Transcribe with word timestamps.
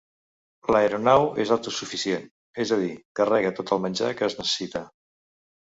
L'aeronau 0.75 1.25
és 1.43 1.51
autosuficient; 1.57 2.25
és 2.65 2.73
a 2.79 2.81
dir, 2.85 2.91
carrega 3.21 3.55
tot 3.61 3.75
el 3.77 3.85
menjar 3.87 4.11
que 4.23 4.31
es 4.31 4.39
necessita. 4.41 4.87